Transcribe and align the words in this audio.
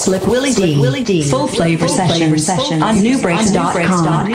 Slick 0.00 0.26
Willy 0.26 0.52
Dee. 1.04 1.22
Full 1.28 1.46
Flava 1.48 1.86
session 1.86 2.82
on 2.82 2.96
nubreaks.com. 2.96 4.30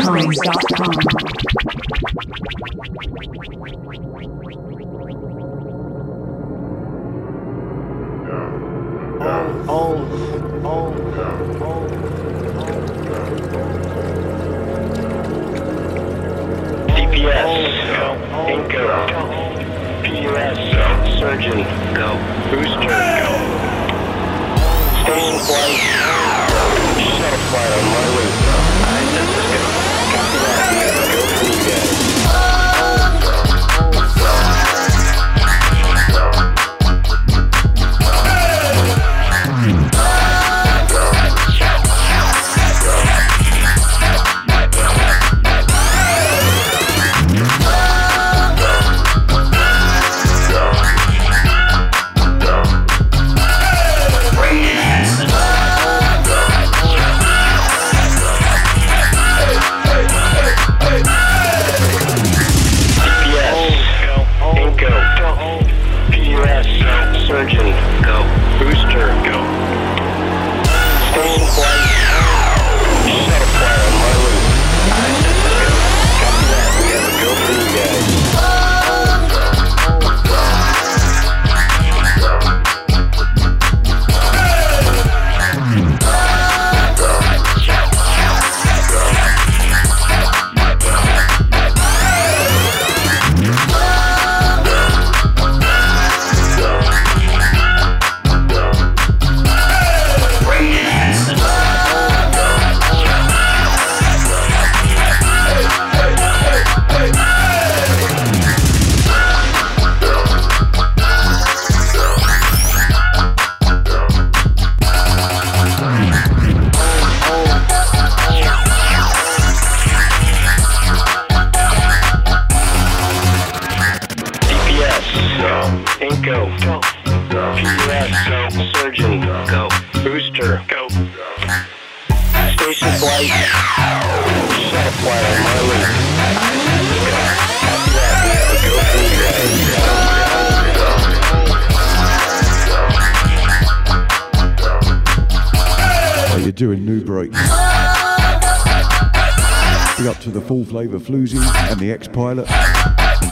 Pilot, 152.15 152.47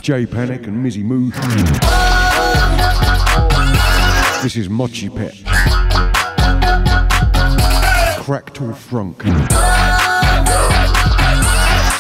J 0.02 0.26
Panic 0.26 0.68
and 0.68 0.86
Mizzy 0.86 1.06
Moo. 1.06 1.32
This 4.42 4.58
is 4.58 4.68
Mochipet. 4.68 5.42
Crackle 8.20 8.74
Frunk. 8.74 9.20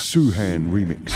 Suhan 0.02 0.72
remix. 0.72 1.13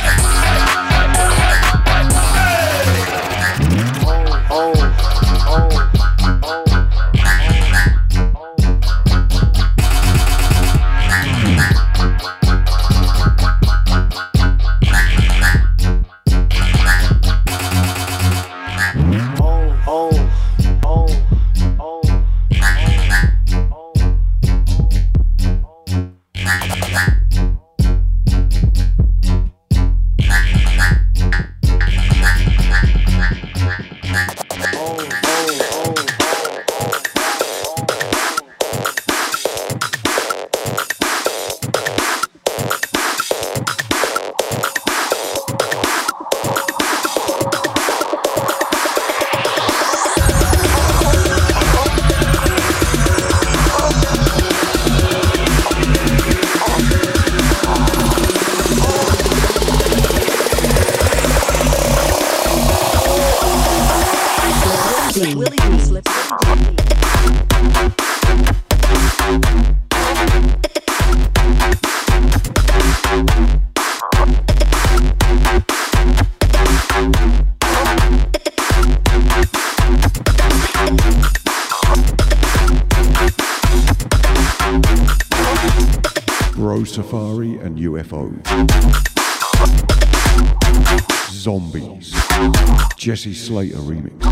Jesse 93.17 93.33
Slater 93.33 93.79
remix. 93.79 94.26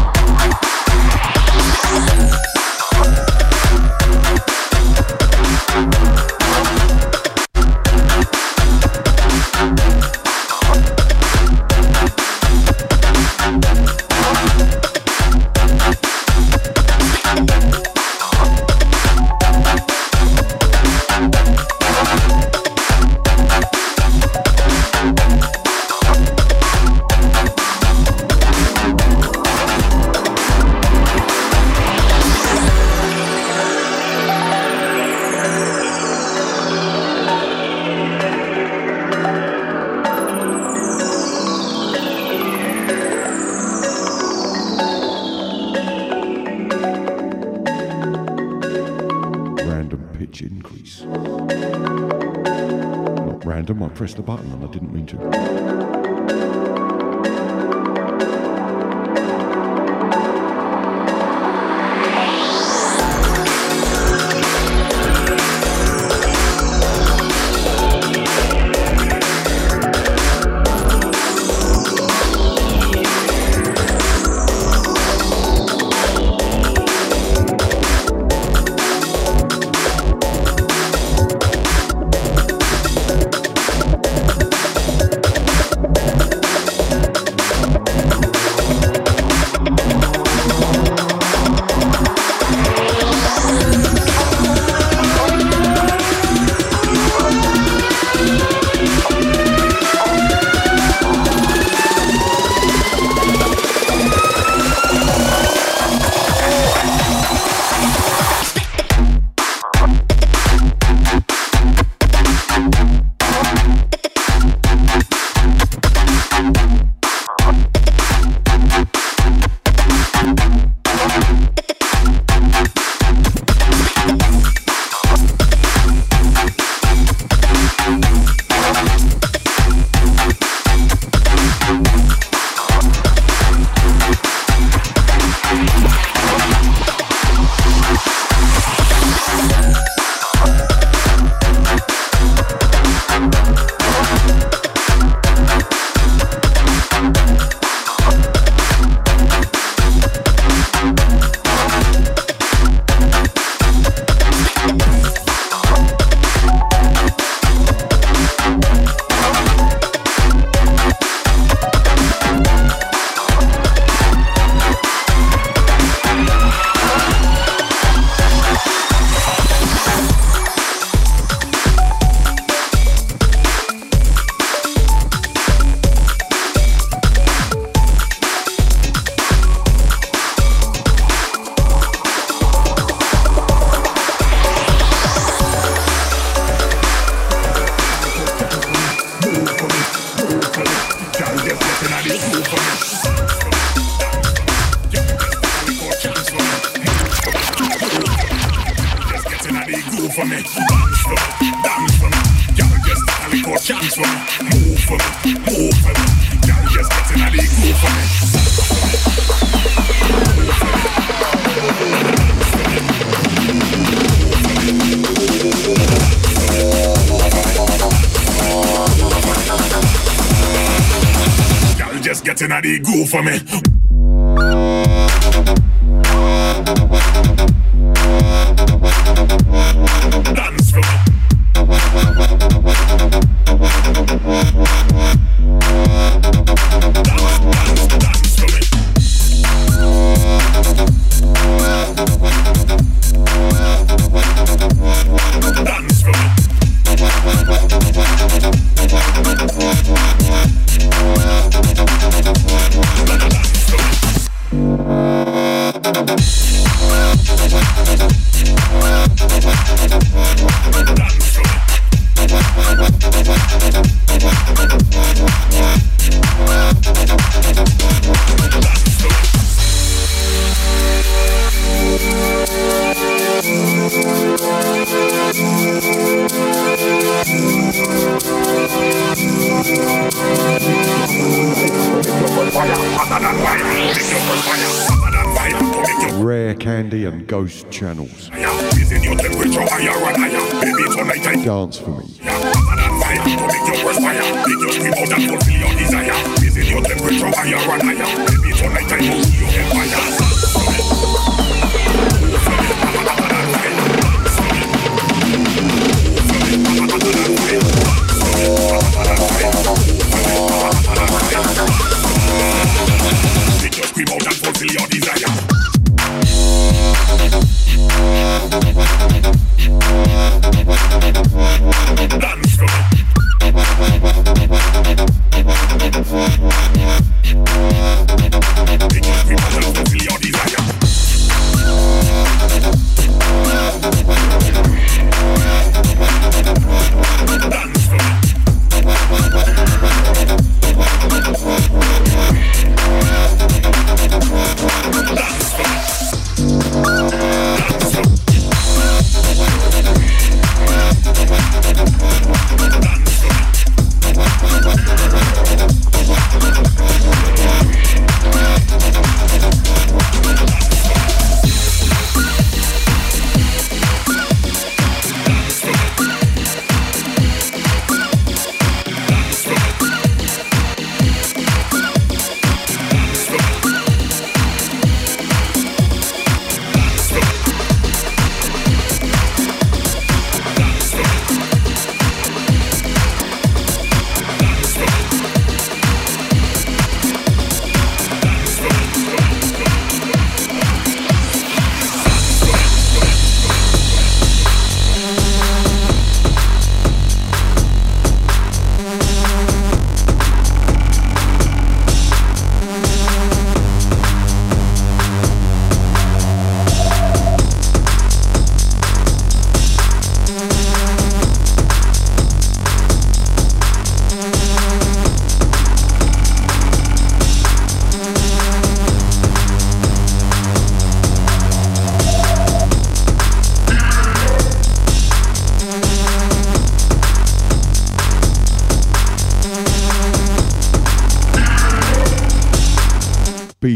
For 223.06 223.22
me. 223.22 223.75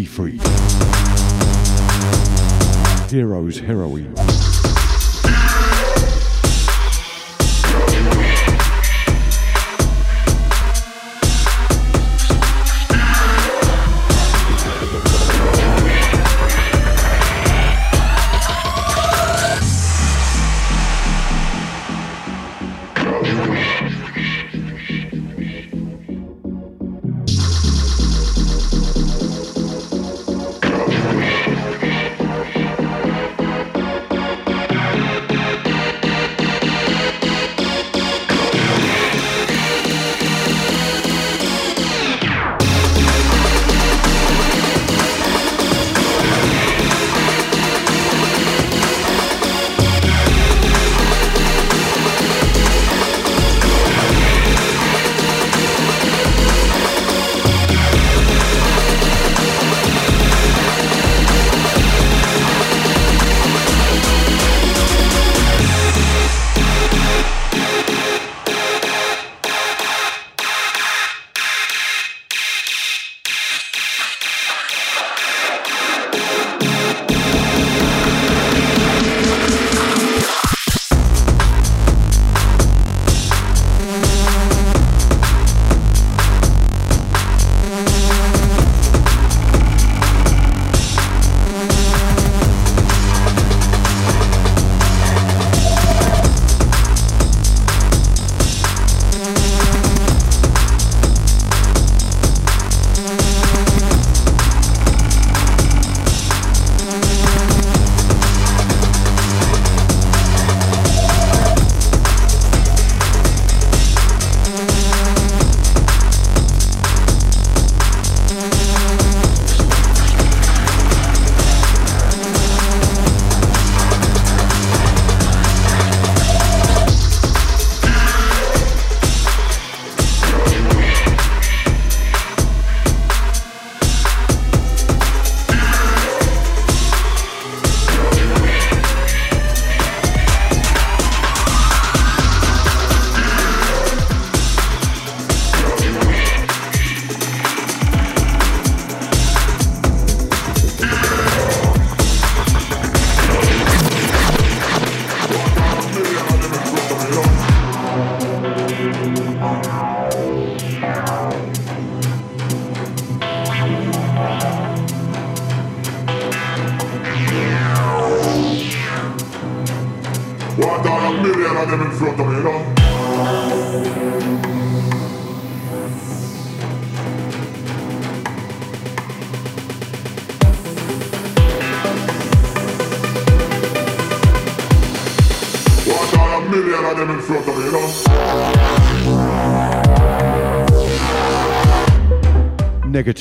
Free. 0.09 0.39
Heroes, 3.09 3.59
heroine. 3.59 4.78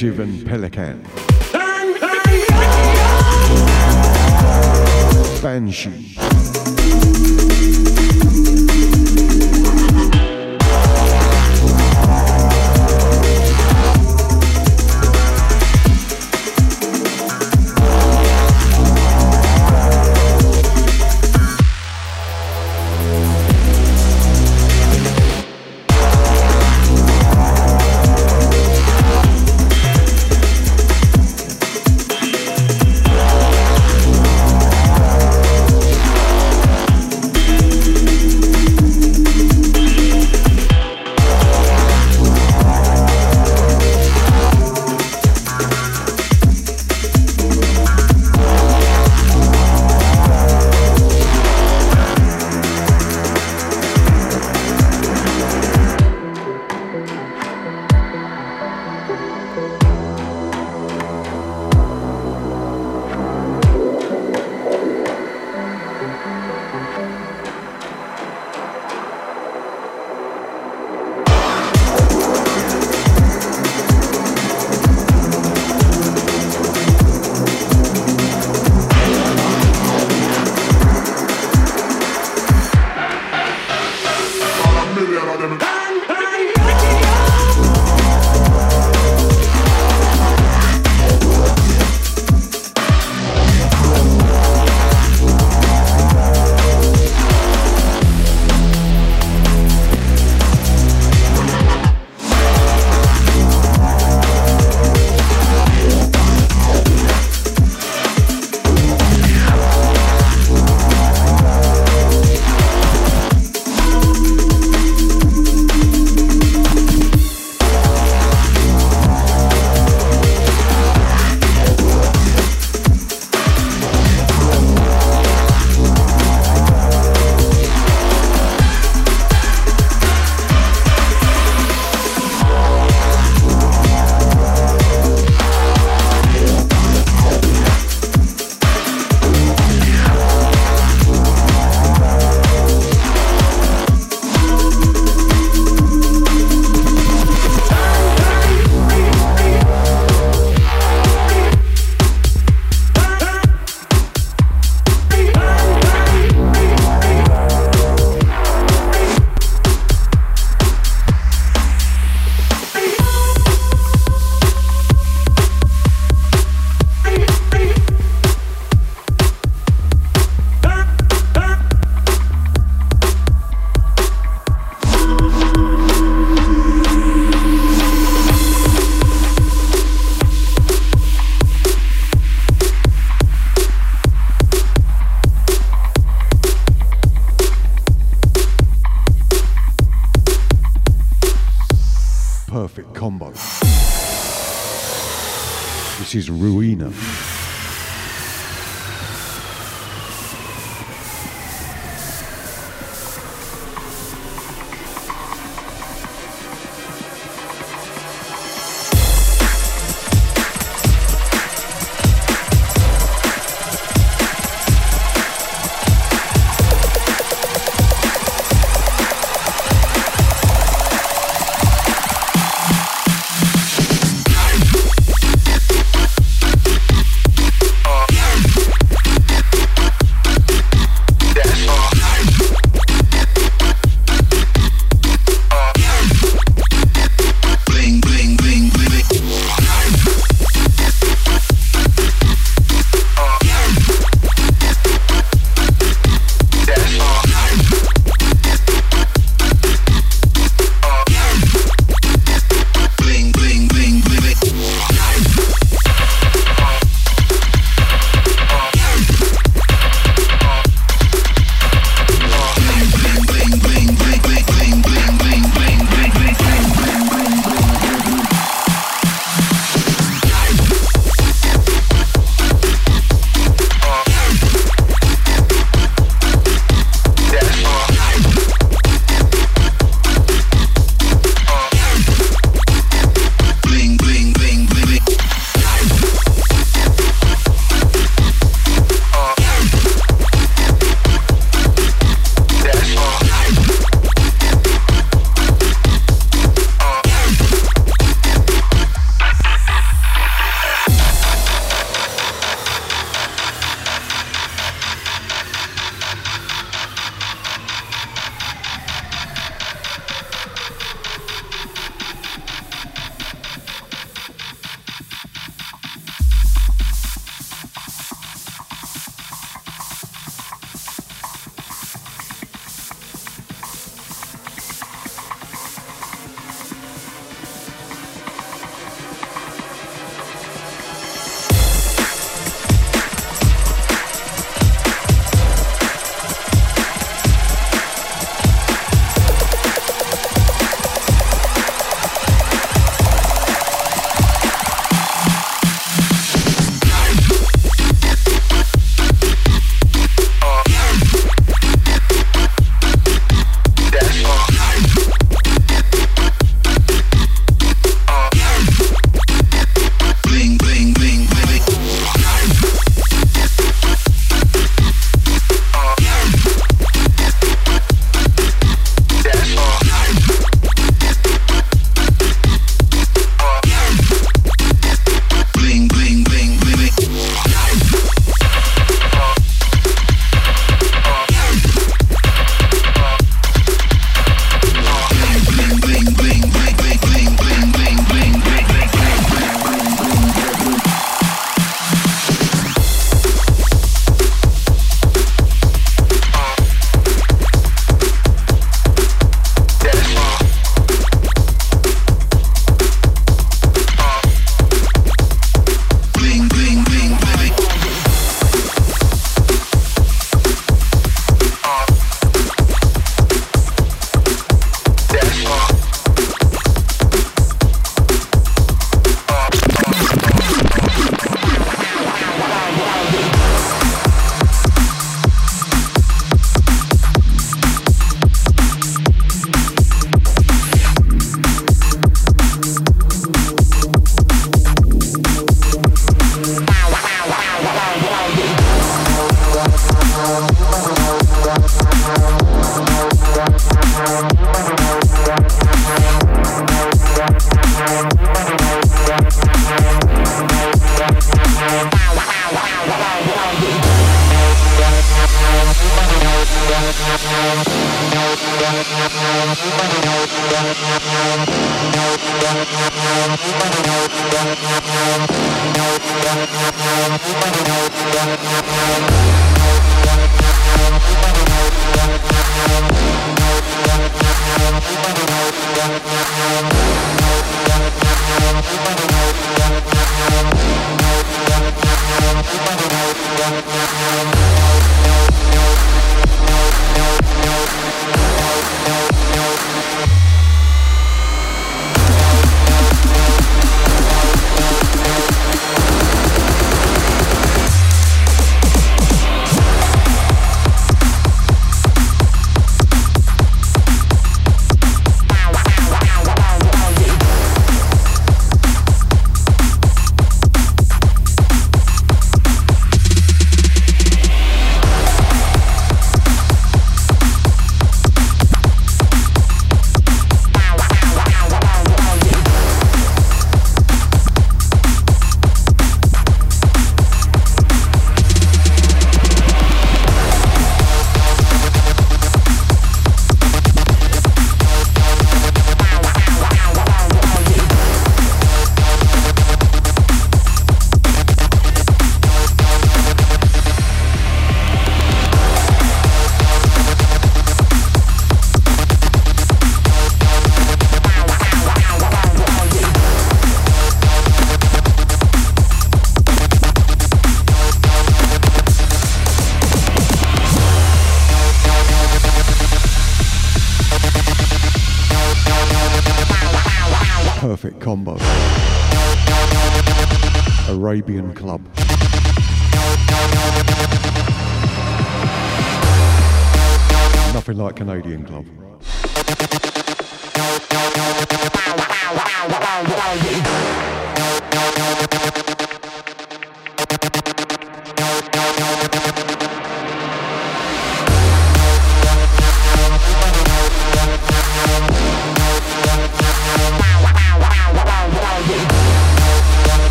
Negative 0.00 0.20
and 0.20 0.46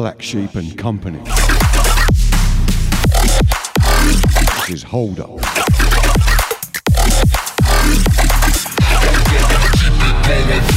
Black 0.00 0.22
Sheep 0.22 0.54
and 0.54 0.78
Company. 0.78 1.18
This 4.56 4.70
is 4.70 4.82
Hold 4.82 5.20
Up. 5.20 5.28
Baby. 10.24 10.69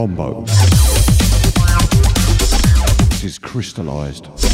Colombo. 0.00 0.46
This 3.10 3.22
is 3.22 3.38
crystallized. 3.38 4.49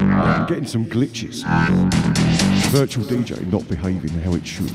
I'm 0.00 0.46
getting 0.46 0.66
some 0.66 0.84
glitches. 0.84 1.42
Virtual 2.70 3.04
DJ 3.04 3.50
not 3.50 3.66
behaving 3.66 4.10
how 4.20 4.34
it 4.34 4.46
should. 4.46 4.70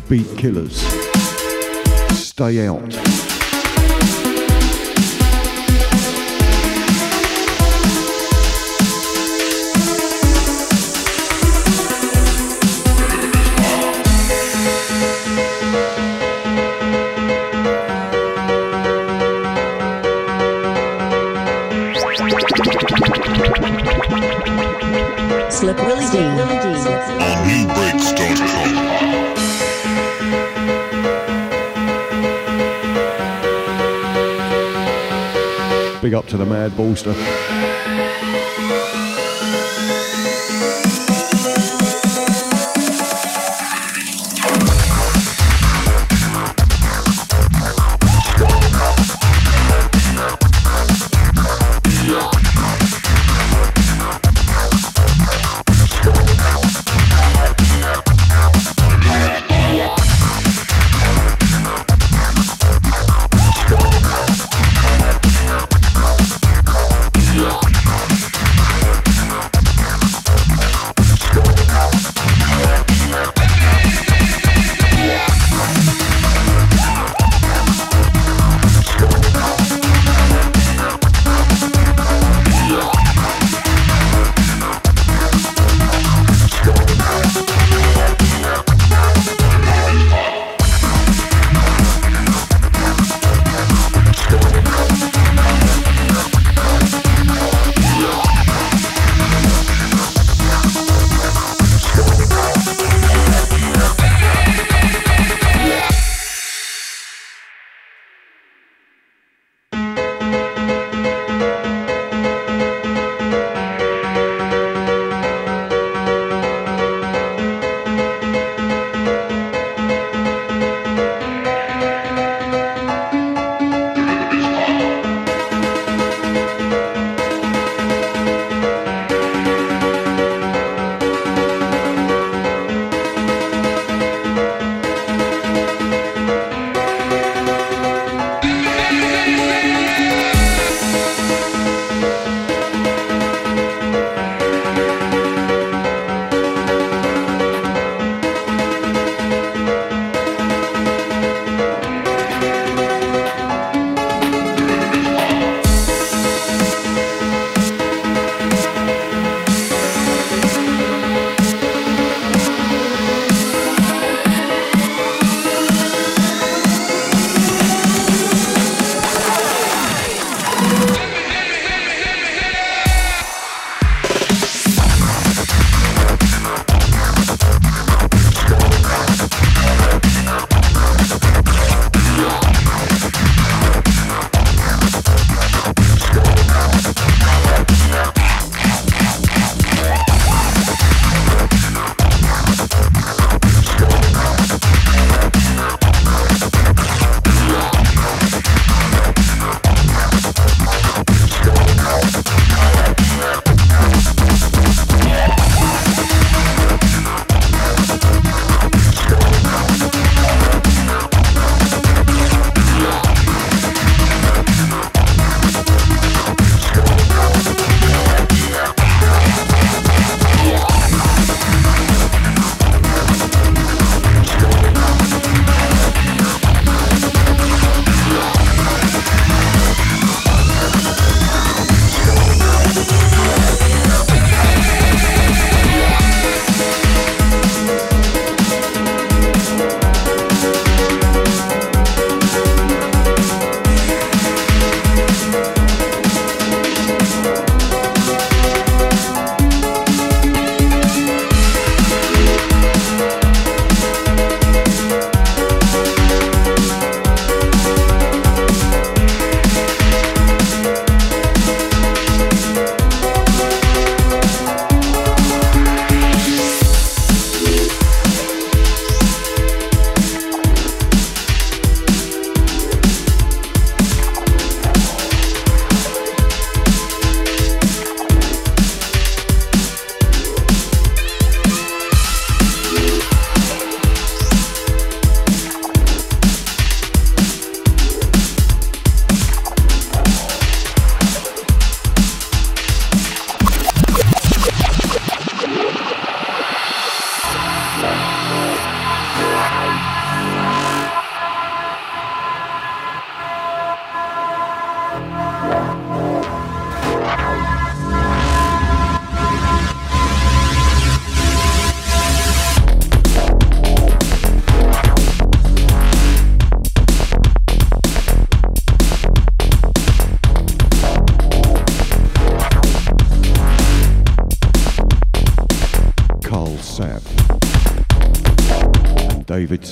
Beat 0.00 0.26
Killers. 0.36 0.82
Stay 2.18 2.66
out. 2.66 2.92
Slick 25.50 25.78
Willy 25.78 26.06
Dee. 26.10 26.55
Big 36.06 36.14
up 36.14 36.28
to 36.28 36.36
the 36.36 36.46
Mad 36.46 36.70
Ballster. 36.70 37.65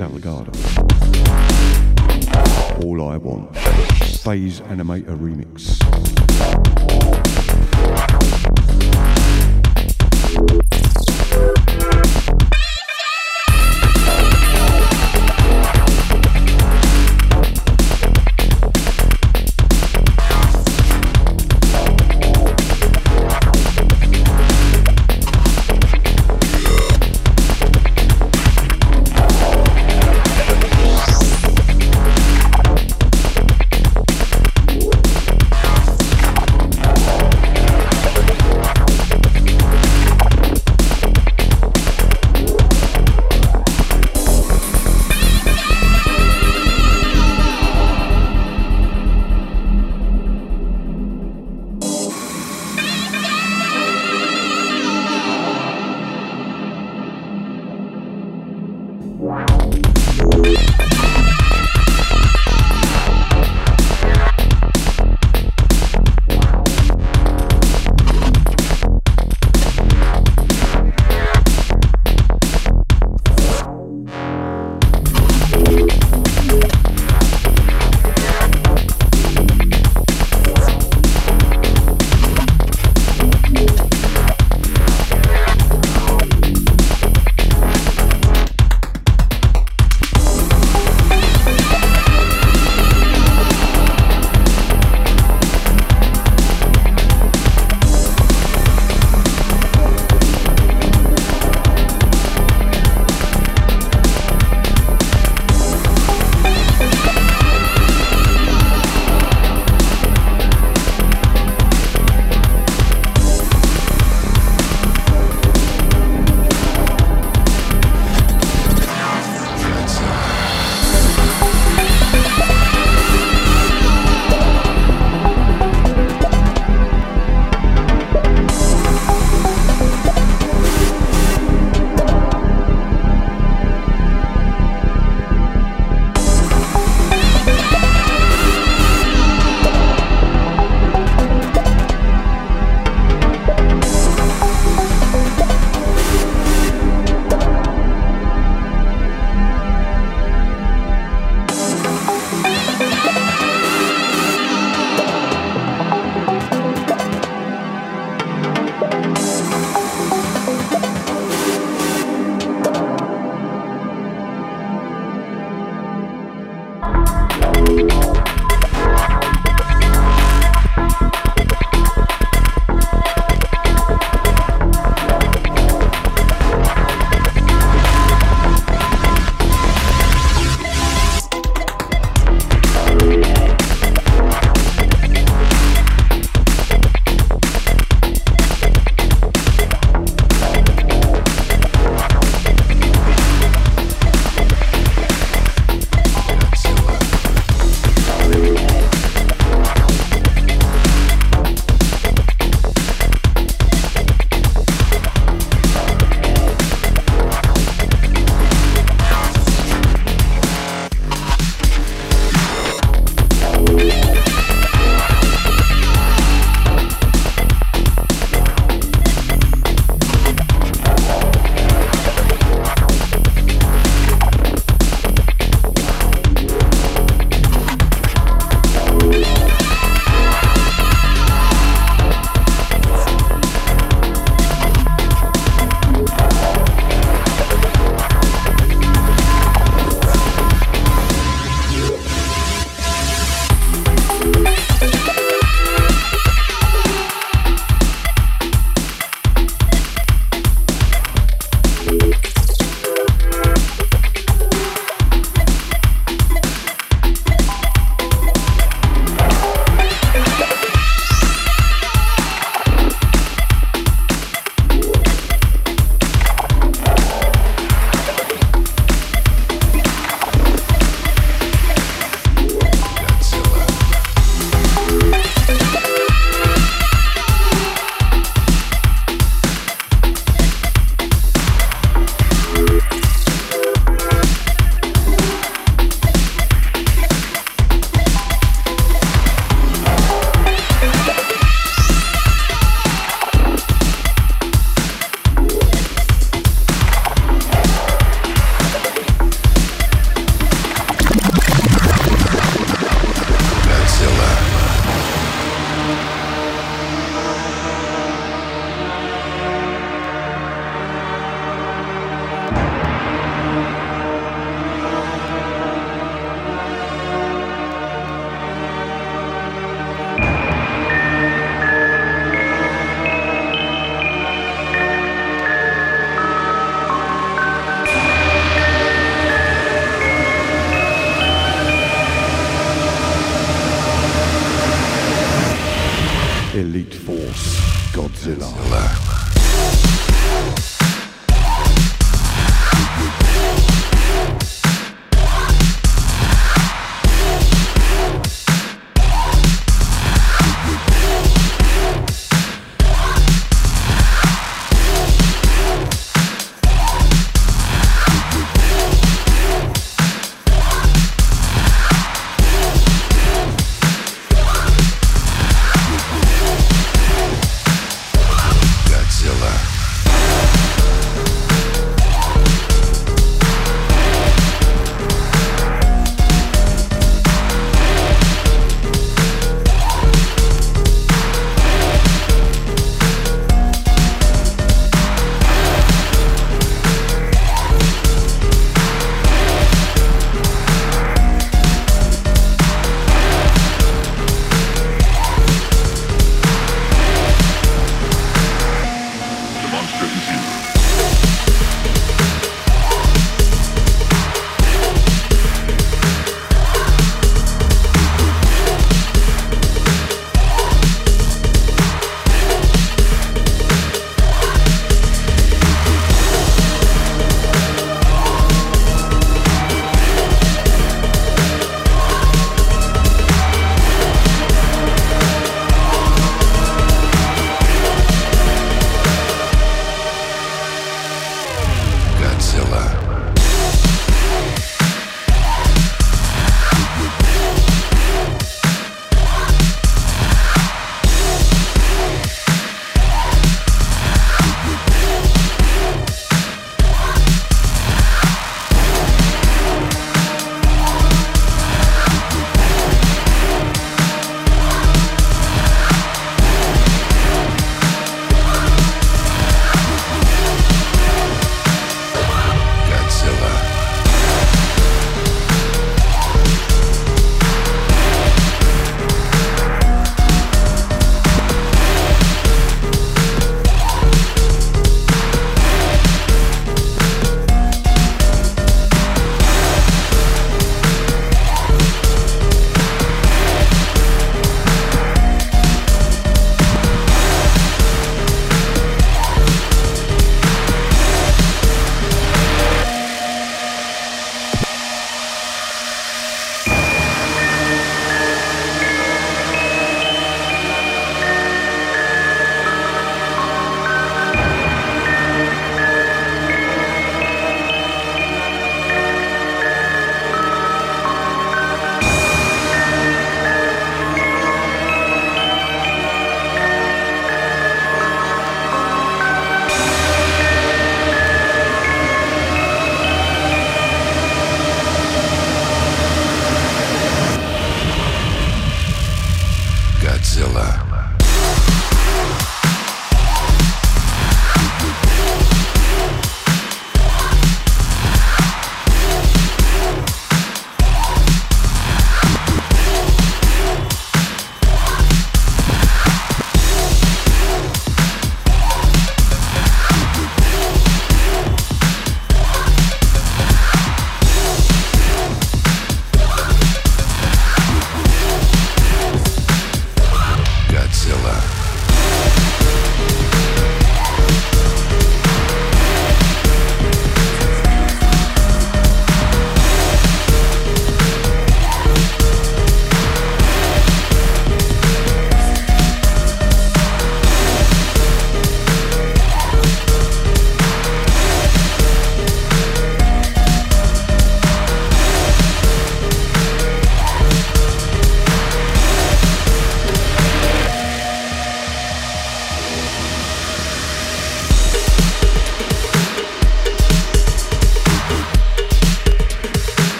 David 0.00 0.49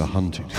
The 0.00 0.06
Hunted. 0.06 0.49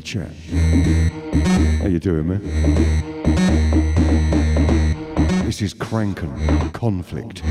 Chat. 0.00 0.30
How 1.80 1.86
you 1.88 1.98
doing, 1.98 2.28
man? 2.28 2.40
This 5.44 5.60
is 5.60 5.74
Kranken 5.74 6.72
Conflict. 6.72 7.42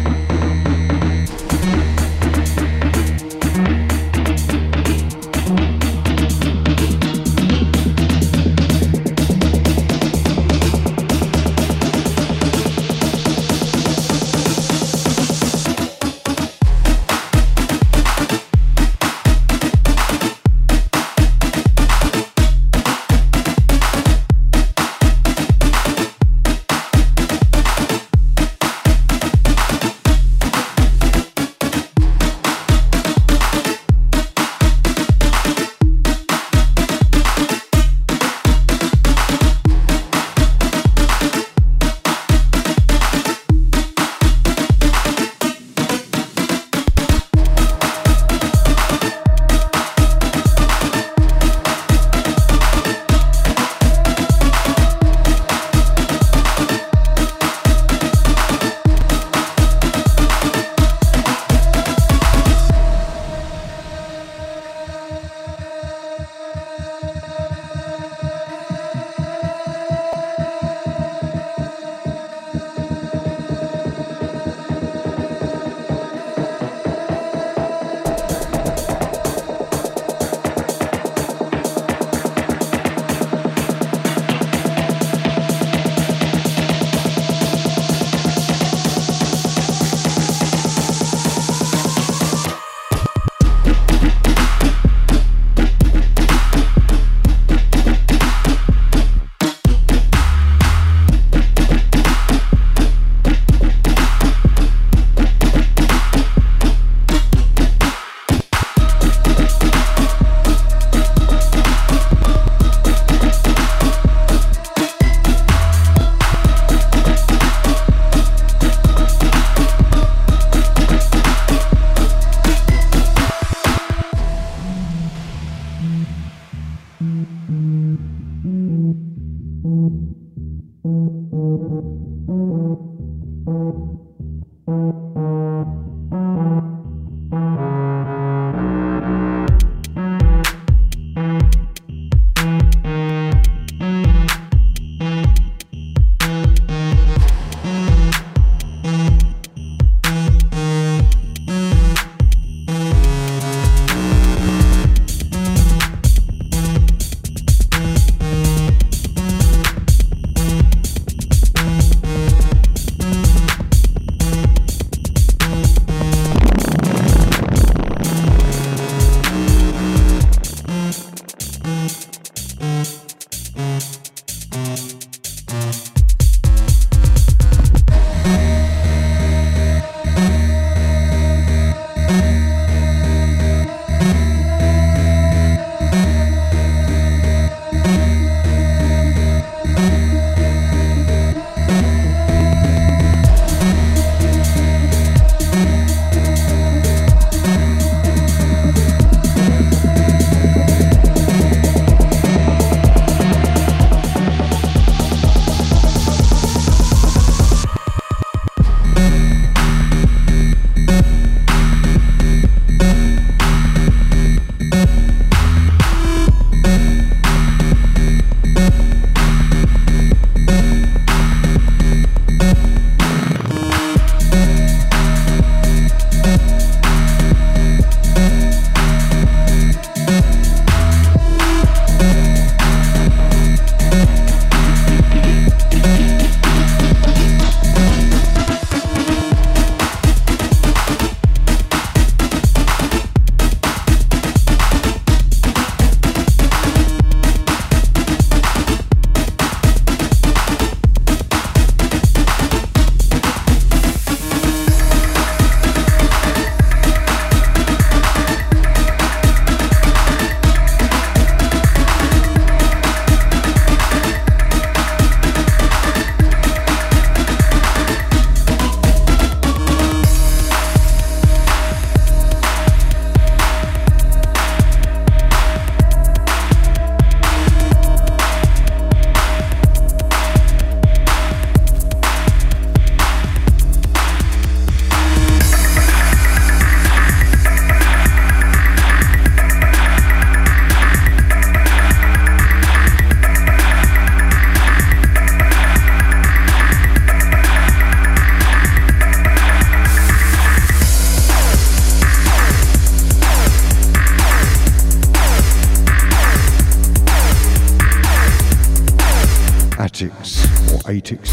Attics 310.94 311.33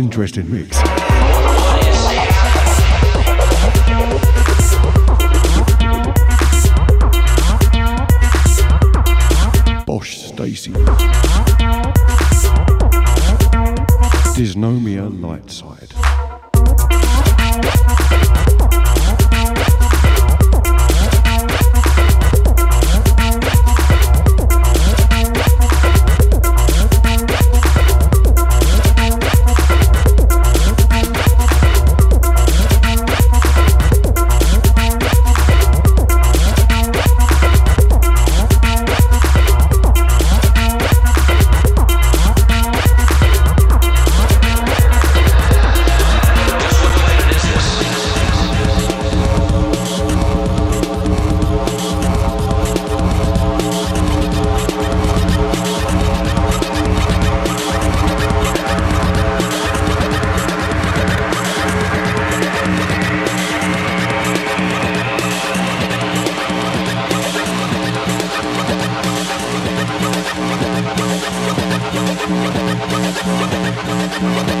interesting 0.00 0.50
mix. 0.50 0.89
Yeah. 74.22 74.60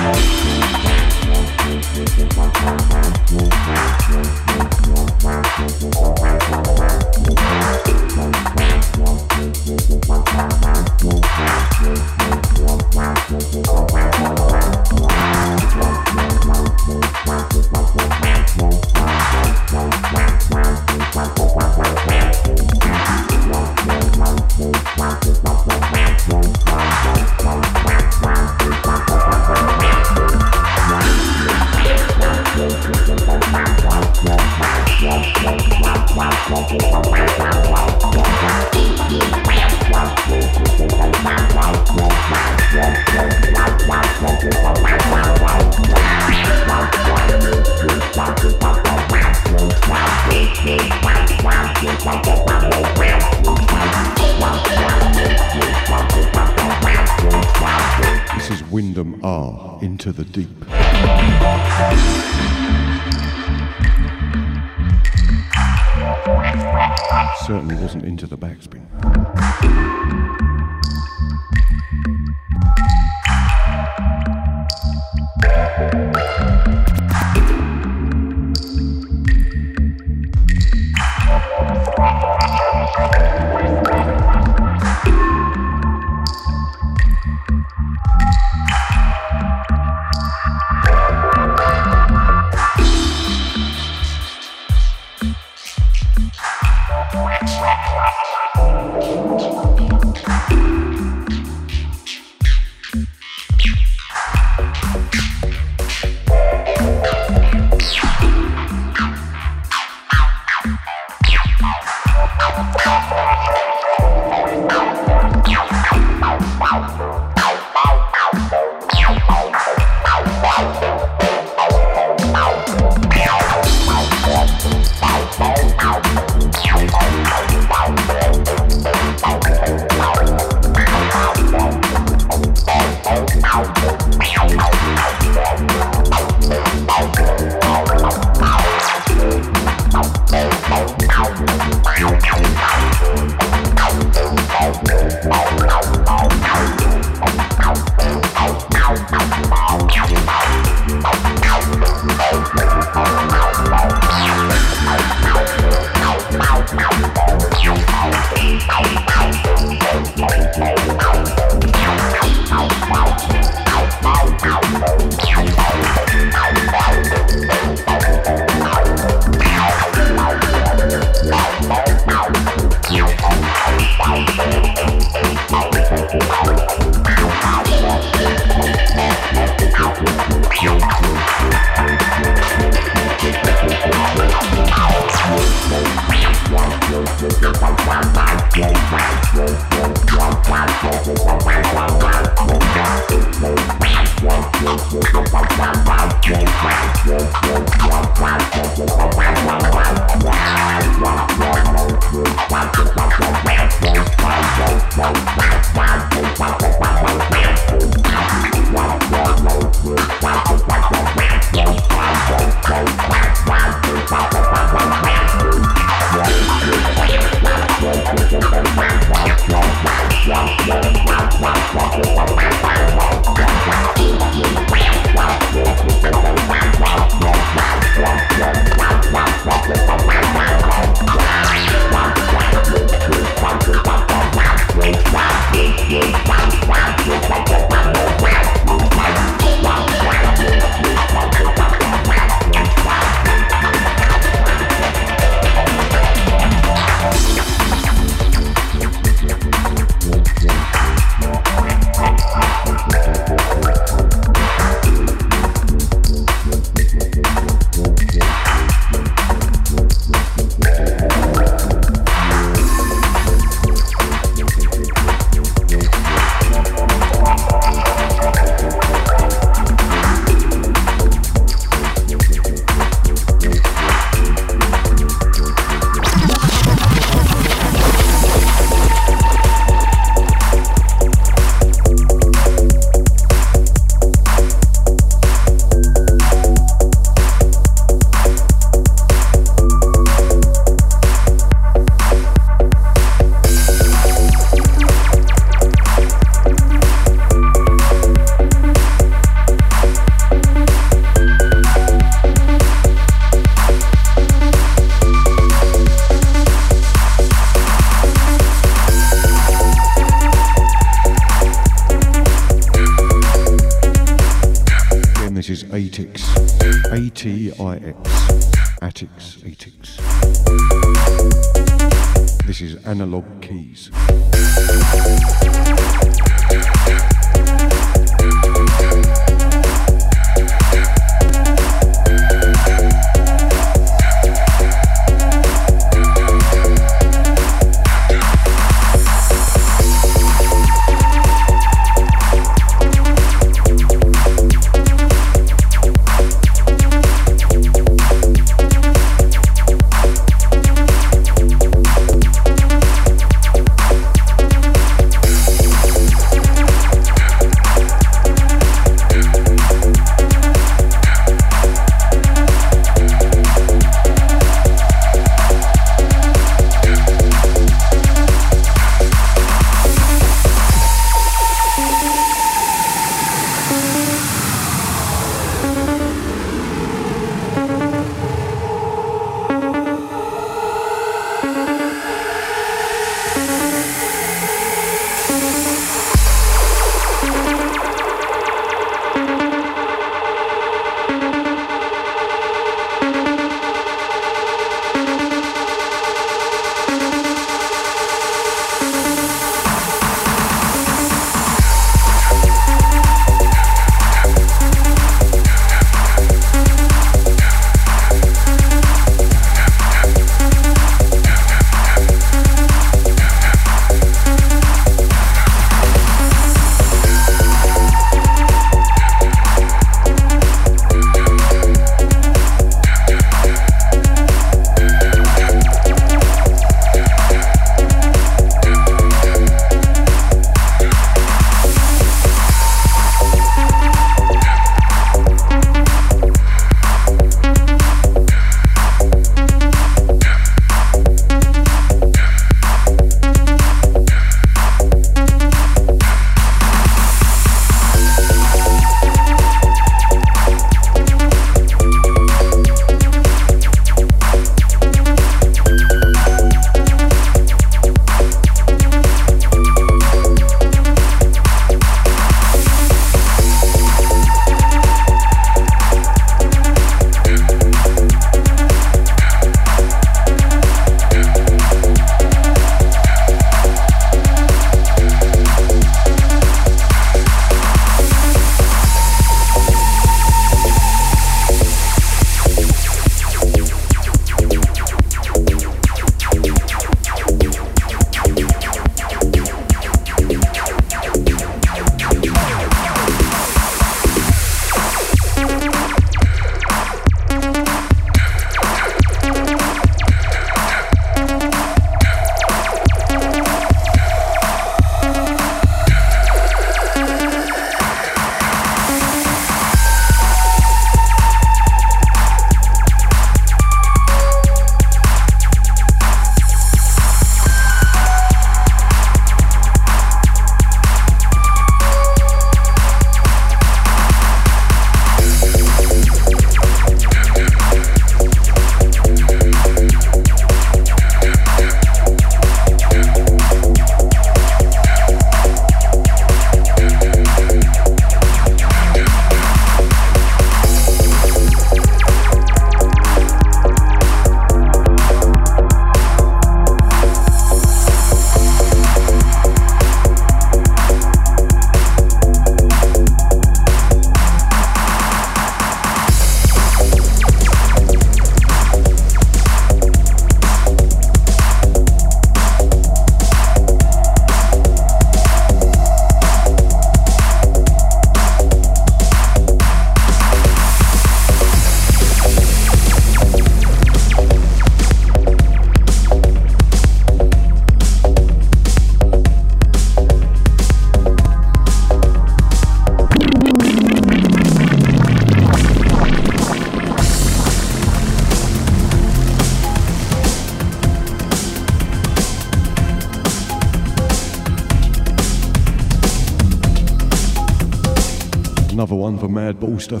Bolster. 599.62 600.00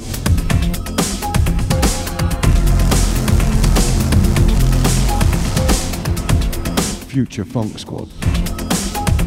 Future 7.06 7.44
Funk 7.44 7.78
Squad. 7.78 8.08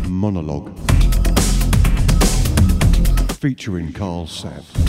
Monologue. 0.10 0.78
Featuring 3.40 3.94
Carl 3.94 4.28
Sav. 4.28 4.85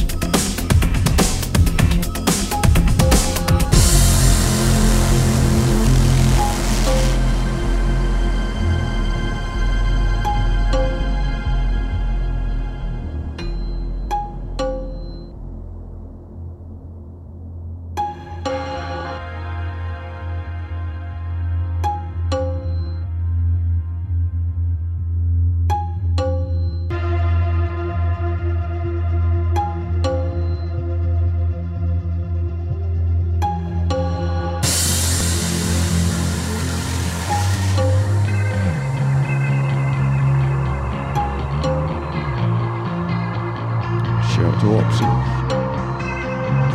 Pepsi. 44.58 45.06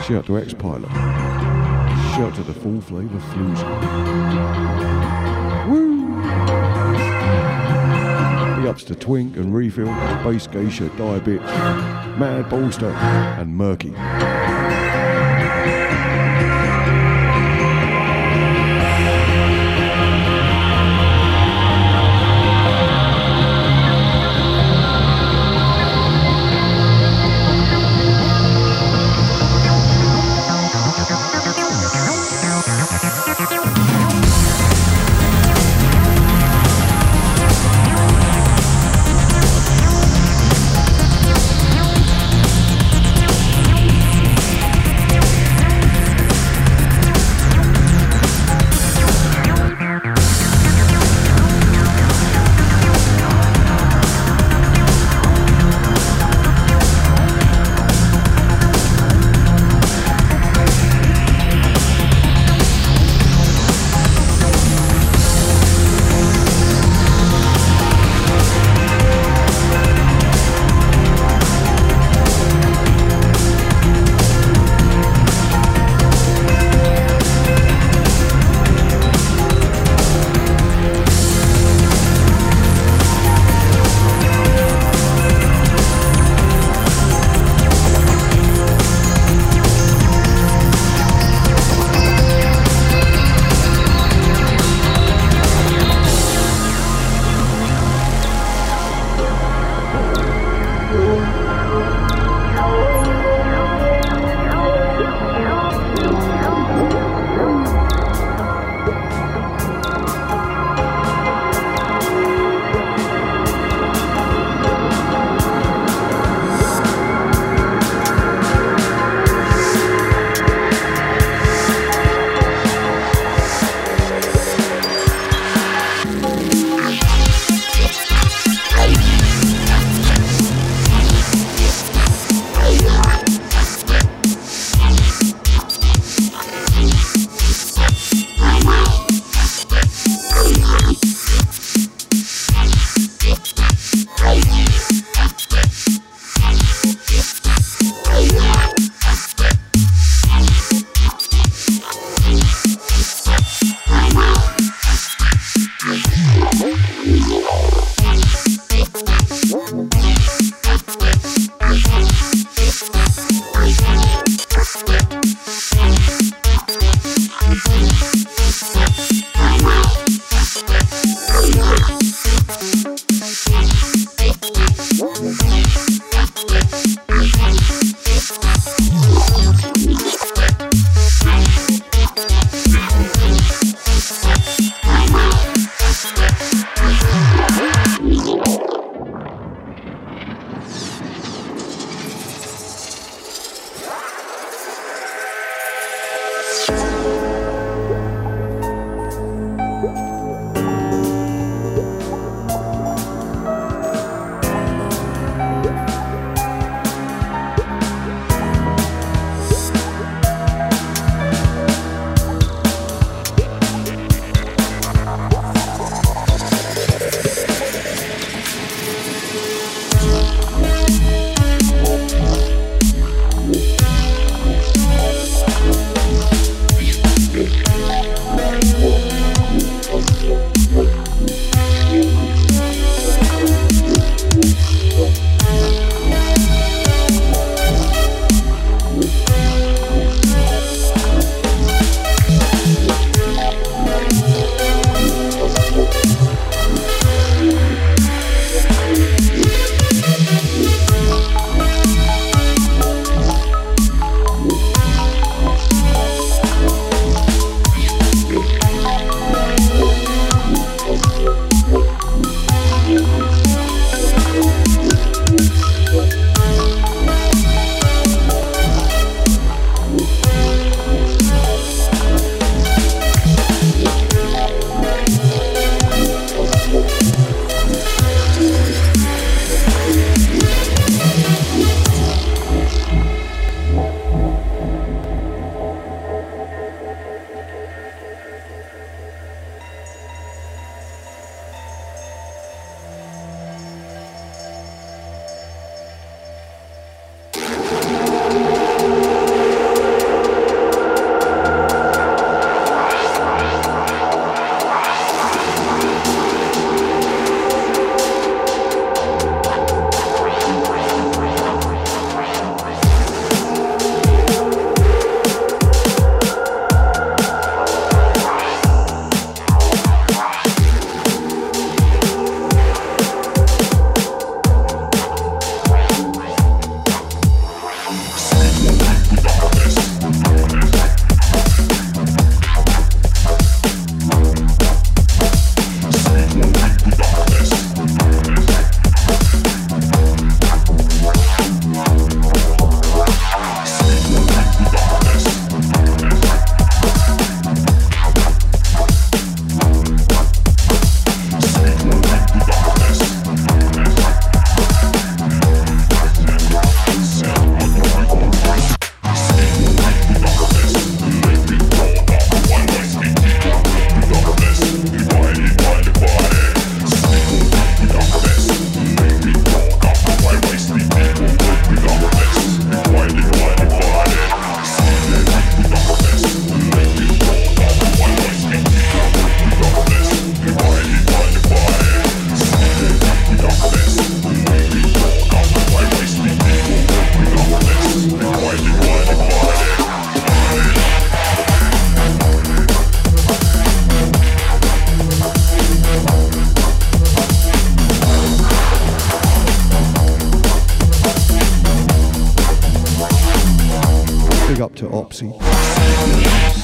Shout 0.04 0.26
to 0.28 0.38
X 0.38 0.54
Pilot. 0.54 0.90
Shout 2.16 2.36
to 2.36 2.44
the 2.44 2.54
Full 2.54 2.82
Flava 2.82 3.20
fusion. 3.32 3.68
Woo! 5.70 6.22
Big 8.58 8.66
ups 8.68 8.84
to 8.86 8.96
Twink 8.96 9.36
and 9.38 9.54
Refill, 9.56 9.86
Bass 10.24 10.48
Geisha, 10.48 10.90
Diabit, 10.90 11.42
Mad 12.20 12.50
Bolster, 12.50 12.92
and 12.92 13.56
Murky. 13.56 13.94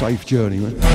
Safe 0.07 0.25
journey, 0.25 0.59
man. 0.59 0.86